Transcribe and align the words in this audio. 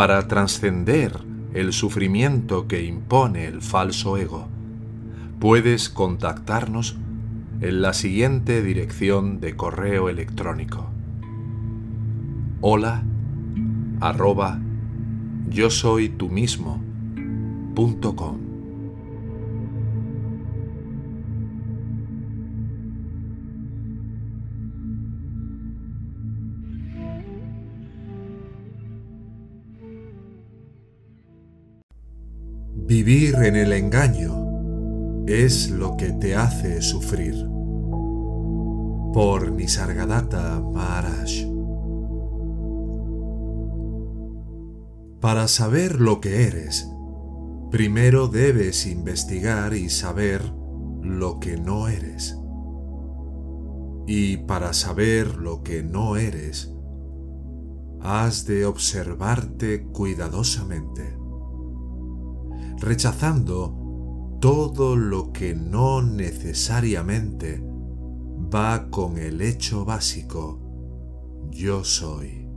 para 0.00 0.28
trascender 0.28 1.12
el 1.52 1.74
sufrimiento 1.74 2.66
que 2.66 2.84
impone 2.84 3.44
el 3.44 3.60
falso 3.60 4.16
ego, 4.16 4.48
puedes 5.38 5.90
contactarnos 5.90 6.96
en 7.60 7.82
la 7.82 7.92
siguiente 7.92 8.62
dirección 8.62 9.40
de 9.40 9.56
correo 9.56 10.08
electrónico. 10.08 10.88
Hola 12.62 13.02
arroba 14.00 14.58
yo 15.50 15.68
soy 15.68 16.08
tú 16.08 16.30
mismo. 16.30 16.82
Vivir 33.02 33.36
en 33.36 33.56
el 33.56 33.72
engaño 33.72 35.24
es 35.26 35.70
lo 35.70 35.96
que 35.96 36.12
te 36.12 36.36
hace 36.36 36.82
sufrir. 36.82 37.34
Por 39.14 39.52
Nisargadatta 39.52 40.60
Maharaj. 40.60 41.30
Para 45.18 45.48
saber 45.48 45.98
lo 45.98 46.20
que 46.20 46.46
eres, 46.46 46.90
primero 47.70 48.28
debes 48.28 48.84
investigar 48.86 49.72
y 49.72 49.88
saber 49.88 50.42
lo 51.00 51.40
que 51.40 51.56
no 51.56 51.88
eres. 51.88 52.36
Y 54.06 54.36
para 54.36 54.74
saber 54.74 55.36
lo 55.36 55.62
que 55.62 55.82
no 55.82 56.18
eres, 56.18 56.70
has 58.02 58.44
de 58.44 58.66
observarte 58.66 59.84
cuidadosamente 59.84 61.19
rechazando 62.80 64.38
todo 64.40 64.96
lo 64.96 65.32
que 65.32 65.54
no 65.54 66.02
necesariamente 66.02 67.62
va 68.52 68.88
con 68.90 69.18
el 69.18 69.42
hecho 69.42 69.84
básico 69.84 70.60
yo 71.50 71.84
soy. 71.84 72.48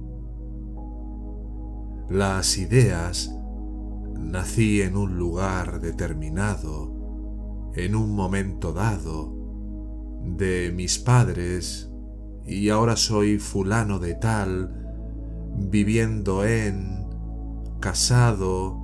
Las 2.09 2.57
ideas 2.57 3.35
nací 4.17 4.81
en 4.81 4.95
un 4.95 5.17
lugar 5.17 5.81
determinado, 5.81 7.71
en 7.75 7.95
un 7.95 8.15
momento 8.15 8.71
dado, 8.71 9.33
de 10.23 10.71
mis 10.73 10.99
padres, 10.99 11.91
y 12.45 12.69
ahora 12.69 12.95
soy 12.95 13.39
fulano 13.39 13.99
de 13.99 14.15
tal, 14.15 14.95
viviendo 15.57 16.45
en, 16.45 17.07
casado, 17.79 18.82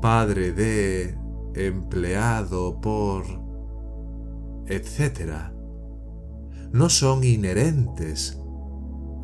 padre 0.00 0.52
de, 0.52 1.18
empleado 1.54 2.80
por, 2.80 3.24
etc., 4.66 5.52
no 6.72 6.88
son 6.88 7.24
inherentes 7.24 8.38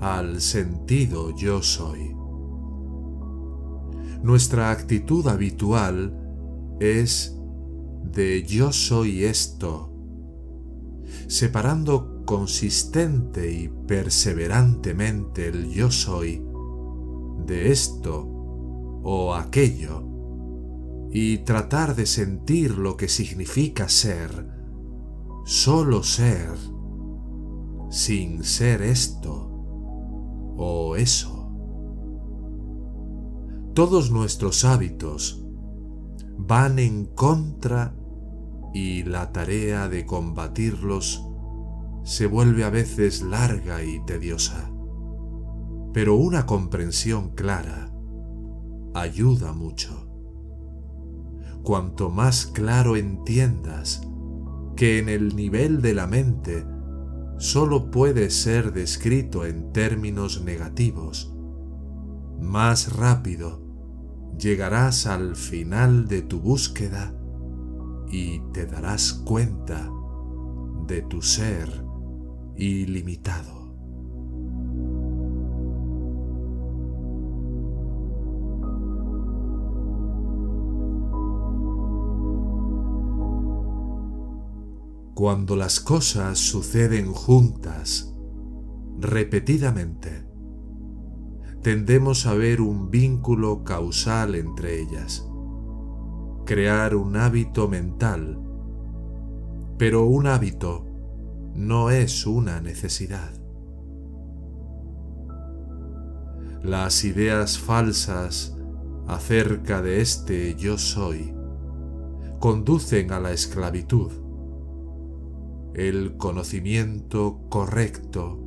al 0.01 0.41
sentido 0.41 1.35
yo 1.37 1.63
soy. 1.63 2.17
Nuestra 4.23 4.71
actitud 4.71 5.27
habitual 5.27 6.17
es 6.81 7.37
de 8.05 8.45
yo 8.45 8.73
soy 8.73 9.25
esto, 9.25 9.93
separando 11.27 12.25
consistente 12.25 13.53
y 13.53 13.69
perseverantemente 13.69 15.49
el 15.49 15.71
yo 15.71 15.91
soy 15.91 16.43
de 17.47 17.73
esto 17.73 18.29
o 19.03 19.35
aquello 19.35 20.12
y 21.15 21.39
tratar 21.39 21.95
de 21.95 22.07
sentir 22.07 22.79
lo 22.79 22.97
que 22.97 23.07
significa 23.07 23.89
ser, 23.91 24.49
solo 25.45 26.03
ser, 26.03 26.57
sin 27.91 28.43
ser 28.45 28.81
esto 28.81 29.51
o 30.57 30.97
eso. 30.97 31.51
Todos 33.75 34.11
nuestros 34.11 34.65
hábitos 34.65 35.45
van 36.39 36.79
en 36.79 37.05
contra 37.05 37.95
y 38.73 39.03
la 39.03 39.33
tarea 39.33 39.89
de 39.89 40.07
combatirlos 40.07 41.27
se 42.05 42.27
vuelve 42.27 42.65
a 42.65 42.71
veces 42.71 43.21
larga 43.21 43.85
y 43.85 44.03
tediosa. 44.07 44.73
Pero 45.93 46.17
una 46.17 46.47
comprensión 46.47 47.35
clara 47.35 47.93
ayuda 48.95 49.53
mucho 49.53 50.02
cuanto 51.63 52.11
más 52.11 52.47
claro 52.47 52.97
entiendas 52.97 54.07
que 54.77 54.99
en 54.99 55.09
el 55.09 55.37
nivel 55.37 55.83
de 55.83 55.95
la 55.95 56.07
mente 56.07 56.67
solo 57.39 57.91
puede 57.91 58.31
ser 58.31 58.73
descrito 58.73 59.45
en 59.45 59.73
términos 59.73 60.43
negativos, 60.43 61.35
más 62.41 62.97
rápido 62.97 63.63
llegarás 64.39 65.07
al 65.07 65.37
final 65.37 66.09
de 66.09 66.23
tu 66.23 66.41
búsqueda 66.41 67.15
y 68.11 68.41
te 68.53 68.67
darás 68.67 69.13
cuenta 69.13 69.91
de 70.87 71.03
tu 71.03 71.23
ser 71.23 71.85
ilimitado. 72.57 73.52
Cuando 85.15 85.57
las 85.57 85.79
cosas 85.81 86.39
suceden 86.39 87.13
juntas, 87.13 88.15
repetidamente, 88.99 90.27
tendemos 91.61 92.27
a 92.27 92.33
ver 92.35 92.63
un 92.63 92.91
vínculo 92.91 93.63
causal 93.63 94.35
entre 94.35 94.81
ellas, 94.81 95.29
crear 96.47 96.97
un 96.97 97.17
hábito 97.17 97.69
mental, 97.69 98.41
pero 99.77 100.07
un 100.07 100.27
hábito 100.27 100.87
no 101.55 101.91
es 101.91 102.27
una 102.27 102.63
necesidad. 102.63 103.33
Las 106.63 107.05
ideas 107.05 107.59
falsas 107.59 108.57
acerca 109.07 109.83
de 109.83 110.01
este 110.01 110.55
yo 110.55 110.79
soy 110.79 111.35
conducen 112.39 113.13
a 113.13 113.21
la 113.21 113.33
esclavitud 113.33 114.22
el 115.75 116.19
conocimiento 116.19 117.47
correcto 117.49 118.39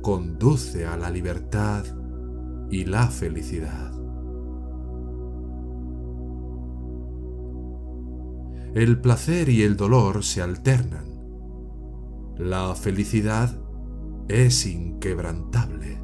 conduce 0.00 0.86
a 0.86 0.96
la 0.96 1.10
libertad 1.10 1.84
y 2.70 2.86
la 2.86 3.08
felicidad. 3.08 3.92
El 8.74 8.98
placer 9.02 9.50
y 9.50 9.62
el 9.62 9.76
dolor 9.76 10.24
se 10.24 10.40
alternan. 10.40 11.04
La 12.38 12.74
felicidad 12.74 13.54
es 14.28 14.64
inquebrantable. 14.64 16.00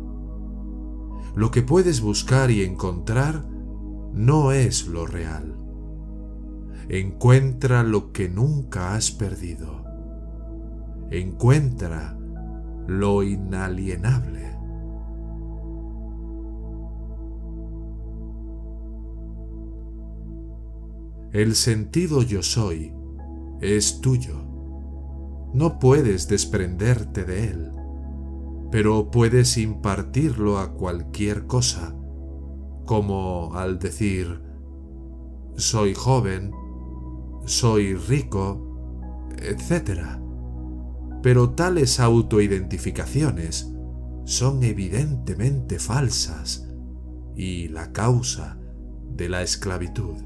Lo 1.34 1.50
que 1.50 1.62
puedes 1.62 2.02
buscar 2.02 2.50
y 2.50 2.64
encontrar 2.64 3.46
no 4.12 4.52
es 4.52 4.86
lo 4.86 5.06
real. 5.06 5.58
Encuentra 6.90 7.82
lo 7.82 8.12
que 8.12 8.28
nunca 8.28 8.94
has 8.94 9.10
perdido 9.10 9.87
encuentra 11.10 12.18
lo 12.86 13.22
inalienable. 13.22 14.56
El 21.32 21.54
sentido 21.54 22.22
yo 22.22 22.42
soy 22.42 22.94
es 23.60 24.00
tuyo. 24.00 24.44
No 25.52 25.78
puedes 25.78 26.28
desprenderte 26.28 27.24
de 27.24 27.48
él, 27.48 27.72
pero 28.70 29.10
puedes 29.10 29.56
impartirlo 29.58 30.58
a 30.58 30.72
cualquier 30.72 31.46
cosa 31.46 31.94
como 32.86 33.54
al 33.54 33.78
decir 33.78 34.42
soy 35.56 35.92
joven, 35.92 36.52
soy 37.44 37.94
rico, 37.94 39.28
etc. 39.36 40.18
Pero 41.22 41.50
tales 41.50 42.00
autoidentificaciones 42.00 43.72
son 44.24 44.62
evidentemente 44.62 45.78
falsas 45.78 46.68
y 47.34 47.68
la 47.68 47.92
causa 47.92 48.58
de 49.16 49.28
la 49.28 49.42
esclavitud. 49.42 50.16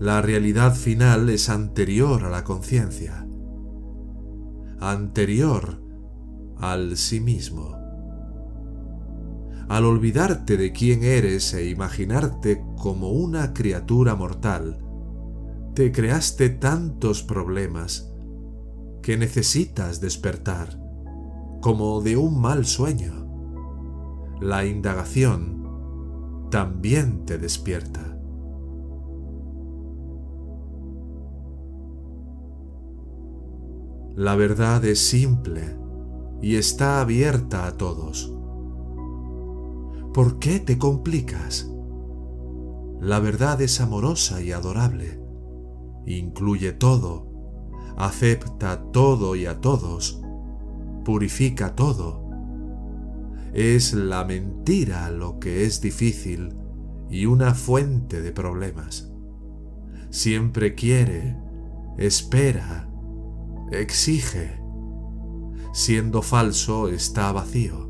La 0.00 0.20
realidad 0.20 0.74
final 0.74 1.30
es 1.30 1.48
anterior 1.48 2.24
a 2.24 2.28
la 2.28 2.42
conciencia, 2.42 3.24
anterior 4.80 5.80
al 6.58 6.96
sí 6.96 7.20
mismo. 7.20 7.76
Al 9.68 9.84
olvidarte 9.84 10.56
de 10.56 10.72
quién 10.72 11.04
eres 11.04 11.54
e 11.54 11.68
imaginarte 11.68 12.64
como 12.76 13.10
una 13.10 13.54
criatura 13.54 14.16
mortal, 14.16 14.81
te 15.74 15.90
creaste 15.90 16.50
tantos 16.50 17.22
problemas 17.22 18.12
que 19.00 19.16
necesitas 19.16 20.02
despertar, 20.02 20.78
como 21.62 22.02
de 22.02 22.18
un 22.18 22.40
mal 22.40 22.66
sueño. 22.66 23.26
La 24.40 24.66
indagación 24.66 26.48
también 26.50 27.24
te 27.24 27.38
despierta. 27.38 28.18
La 34.14 34.36
verdad 34.36 34.84
es 34.84 34.98
simple 34.98 35.62
y 36.42 36.56
está 36.56 37.00
abierta 37.00 37.66
a 37.66 37.78
todos. 37.78 38.30
¿Por 40.12 40.38
qué 40.38 40.60
te 40.60 40.76
complicas? 40.76 41.72
La 43.00 43.20
verdad 43.20 43.62
es 43.62 43.80
amorosa 43.80 44.42
y 44.42 44.52
adorable. 44.52 45.21
Incluye 46.06 46.72
todo, 46.72 47.28
acepta 47.96 48.90
todo 48.92 49.36
y 49.36 49.46
a 49.46 49.60
todos, 49.60 50.20
purifica 51.04 51.74
todo. 51.74 52.22
Es 53.52 53.92
la 53.92 54.24
mentira 54.24 55.10
lo 55.10 55.38
que 55.38 55.64
es 55.64 55.80
difícil 55.80 56.54
y 57.10 57.26
una 57.26 57.54
fuente 57.54 58.22
de 58.22 58.32
problemas. 58.32 59.12
Siempre 60.10 60.74
quiere, 60.74 61.36
espera, 61.98 62.88
exige. 63.70 64.60
Siendo 65.74 66.20
falso 66.20 66.88
está 66.88 67.32
vacío, 67.32 67.88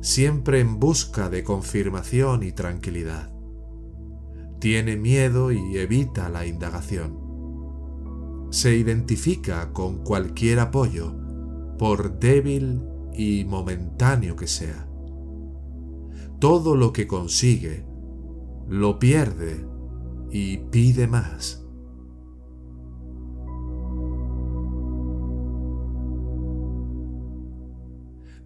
siempre 0.00 0.60
en 0.60 0.78
busca 0.78 1.28
de 1.28 1.44
confirmación 1.44 2.42
y 2.42 2.52
tranquilidad. 2.52 3.37
Tiene 4.58 4.96
miedo 4.96 5.52
y 5.52 5.78
evita 5.78 6.28
la 6.28 6.46
indagación. 6.46 7.16
Se 8.50 8.74
identifica 8.74 9.72
con 9.72 9.98
cualquier 9.98 10.58
apoyo, 10.58 11.14
por 11.78 12.18
débil 12.18 12.82
y 13.14 13.44
momentáneo 13.44 14.34
que 14.34 14.48
sea. 14.48 14.88
Todo 16.40 16.74
lo 16.74 16.92
que 16.92 17.06
consigue, 17.06 17.86
lo 18.68 18.98
pierde 18.98 19.64
y 20.30 20.58
pide 20.58 21.06
más. 21.06 21.64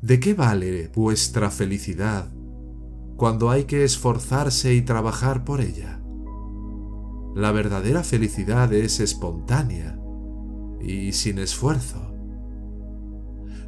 ¿De 0.02 0.18
qué 0.18 0.34
vale 0.34 0.88
vuestra 0.88 1.48
felicidad 1.48 2.32
cuando 3.16 3.50
hay 3.50 3.64
que 3.64 3.84
esforzarse 3.84 4.74
y 4.74 4.82
trabajar 4.82 5.44
por 5.44 5.60
ella? 5.60 6.01
La 7.34 7.50
verdadera 7.50 8.02
felicidad 8.04 8.72
es 8.72 9.00
espontánea 9.00 9.98
y 10.80 11.12
sin 11.12 11.38
esfuerzo. 11.38 12.14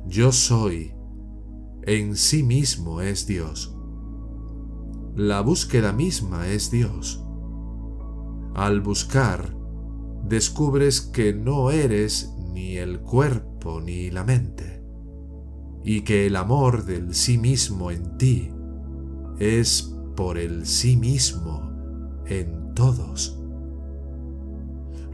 Yo 0.07 0.33
soy, 0.33 0.93
en 1.83 2.17
sí 2.17 2.43
mismo 2.43 3.01
es 3.01 3.27
Dios. 3.27 3.75
La 5.17 5.41
búsqueda 5.41 5.93
misma 5.93 6.49
es 6.49 6.71
Dios. 6.71 7.25
Al 8.55 8.81
buscar, 8.81 9.57
descubres 10.25 11.01
que 11.01 11.33
no 11.33 11.71
eres 11.71 12.35
ni 12.53 12.77
el 12.77 13.01
cuerpo 13.01 13.81
ni 13.81 14.11
la 14.11 14.25
mente 14.25 14.83
y 15.85 16.03
que 16.03 16.27
el 16.27 16.37
amor 16.37 16.85
del 16.85 17.15
sí 17.15 17.39
mismo 17.39 17.91
en 17.91 18.17
ti 18.17 18.51
es 19.39 19.95
por 20.17 20.39
el 20.39 20.67
sí 20.67 20.97
mismo 20.97 21.71
en 22.27 22.75
todos. 22.75 23.44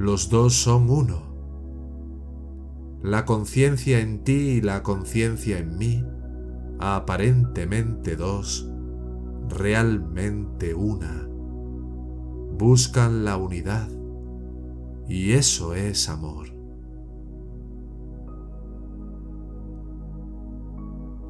Los 0.00 0.30
dos 0.30 0.54
son 0.54 0.88
uno. 0.88 1.20
La 3.02 3.26
conciencia 3.26 4.00
en 4.00 4.24
ti 4.24 4.32
y 4.32 4.60
la 4.62 4.82
conciencia 4.82 5.58
en 5.58 5.76
mí, 5.76 6.02
aparentemente 6.78 8.16
dos, 8.16 8.72
realmente 9.50 10.72
una, 10.72 11.28
buscan 12.58 13.26
la 13.26 13.36
unidad 13.36 13.90
y 15.06 15.32
eso 15.32 15.74
es 15.74 16.08
amor. 16.08 16.48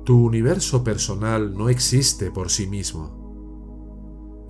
Tu 0.05 0.27
universo 0.27 0.85
personal 0.85 1.55
no 1.55 1.71
existe 1.71 2.31
por 2.31 2.51
sí 2.51 2.69
mismo. 2.69 3.20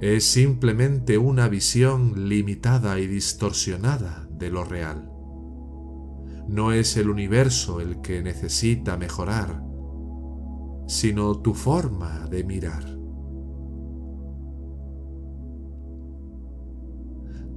Es 0.00 0.24
simplemente 0.24 1.18
una 1.18 1.46
visión 1.48 2.26
limitada 2.26 2.98
y 2.98 3.06
distorsionada 3.06 4.26
de 4.30 4.50
lo 4.50 4.64
real. 4.64 5.12
No 6.48 6.72
es 6.72 6.96
el 6.96 7.10
universo 7.10 7.82
el 7.82 8.00
que 8.00 8.22
necesita 8.22 8.96
mejorar, 8.96 9.62
sino 10.86 11.42
tu 11.42 11.52
forma 11.52 12.26
de 12.30 12.44
mirar. 12.44 12.98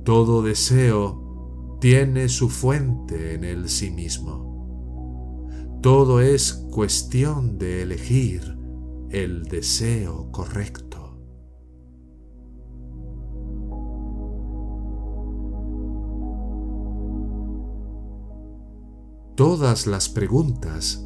Todo 0.04 0.42
deseo 0.42 1.78
tiene 1.80 2.28
su 2.28 2.50
fuente 2.50 3.36
en 3.36 3.46
el 3.46 3.70
sí 3.70 3.90
mismo. 3.90 5.48
Todo 5.82 6.20
es 6.20 6.52
cuestión 6.72 7.58
de 7.58 7.84
elegir 7.84 8.58
el 9.12 9.44
deseo 9.44 10.30
correcto. 10.30 10.83
Todas 19.36 19.88
las 19.88 20.10
preguntas 20.10 21.04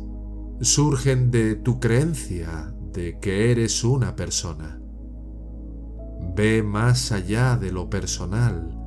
surgen 0.59 1.31
de 1.31 1.55
tu 1.55 1.79
creencia 1.79 2.73
de 2.91 3.19
que 3.21 3.51
eres 3.51 3.85
una 3.85 4.17
persona. 4.17 4.81
Ve 6.35 6.61
más 6.61 7.13
allá 7.13 7.55
de 7.55 7.71
lo 7.71 7.89
personal 7.89 8.77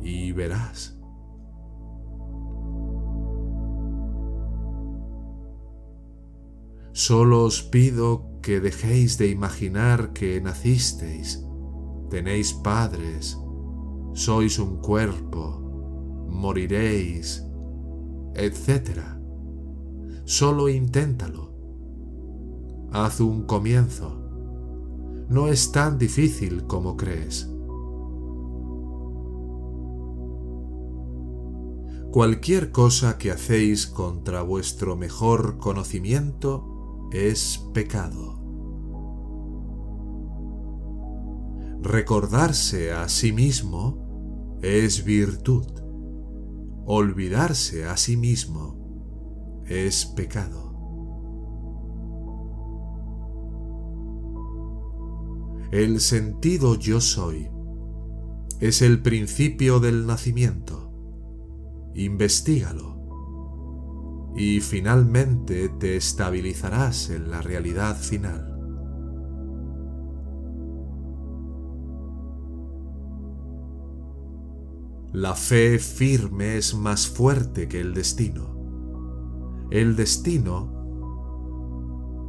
y 0.00 0.32
verás. 0.32 0.98
Solo 6.92 7.44
os 7.44 7.62
pido 7.62 8.40
que 8.40 8.60
dejéis 8.60 9.18
de 9.18 9.28
imaginar 9.28 10.14
que 10.14 10.40
nacisteis, 10.40 11.44
tenéis 12.08 12.54
padres, 12.54 13.38
sois 14.14 14.58
un 14.58 14.78
cuerpo, 14.78 15.60
moriréis, 16.30 17.46
etc. 18.34 19.00
Solo 20.24 20.68
inténtalo. 20.68 21.52
Haz 22.92 23.20
un 23.20 23.44
comienzo. 23.44 24.18
No 25.28 25.48
es 25.48 25.72
tan 25.72 25.98
difícil 25.98 26.66
como 26.66 26.96
crees. 26.96 27.48
Cualquier 32.12 32.72
cosa 32.72 33.16
que 33.16 33.30
hacéis 33.30 33.86
contra 33.86 34.42
vuestro 34.42 34.96
mejor 34.96 35.56
conocimiento 35.56 37.08
es 37.10 37.58
pecado. 37.72 38.38
Recordarse 41.80 42.92
a 42.92 43.08
sí 43.08 43.32
mismo 43.32 44.58
es 44.62 45.04
virtud. 45.04 45.81
Olvidarse 46.84 47.84
a 47.84 47.96
sí 47.96 48.16
mismo 48.16 49.62
es 49.66 50.04
pecado. 50.04 50.72
El 55.70 56.00
sentido 56.00 56.74
yo 56.74 57.00
soy 57.00 57.48
es 58.60 58.82
el 58.82 59.00
principio 59.00 59.80
del 59.80 60.06
nacimiento. 60.06 60.92
Investígalo. 61.94 62.92
y 64.34 64.60
finalmente 64.60 65.68
te 65.68 65.96
estabilizarás 65.96 67.10
en 67.10 67.30
la 67.30 67.42
realidad 67.42 67.96
final. 67.96 68.51
La 75.12 75.34
fe 75.34 75.78
firme 75.78 76.56
es 76.56 76.74
más 76.74 77.06
fuerte 77.06 77.68
que 77.68 77.80
el 77.80 77.92
destino. 77.92 79.68
El 79.70 79.94
destino 79.94 80.72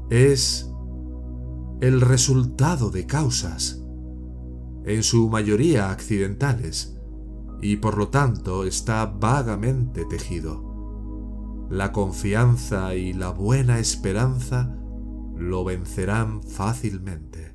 es 0.09 0.69
el 1.79 2.01
resultado 2.01 2.89
de 2.89 3.05
causas, 3.05 3.81
en 4.83 5.01
su 5.01 5.29
mayoría 5.29 5.91
accidentales, 5.91 6.99
y 7.61 7.77
por 7.77 7.97
lo 7.97 8.09
tanto 8.09 8.65
está 8.65 9.05
vagamente 9.05 10.03
tejido. 10.03 11.67
La 11.69 11.93
confianza 11.93 12.95
y 12.95 13.13
la 13.13 13.29
buena 13.29 13.79
esperanza 13.79 14.77
lo 15.37 15.63
vencerán 15.63 16.43
fácilmente. 16.43 17.52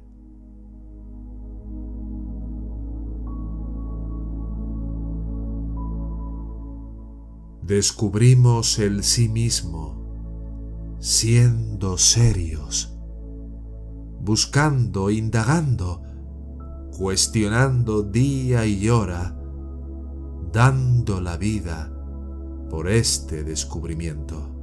Descubrimos 7.68 8.78
el 8.78 9.04
sí 9.04 9.28
mismo, 9.28 10.96
siendo 11.00 11.98
serios, 11.98 12.98
buscando, 14.20 15.10
indagando, 15.10 16.02
cuestionando 16.96 18.02
día 18.02 18.64
y 18.64 18.88
hora, 18.88 19.38
dando 20.50 21.20
la 21.20 21.37
vida 21.37 21.92
por 22.70 22.88
este 22.88 23.44
descubrimiento. 23.44 24.57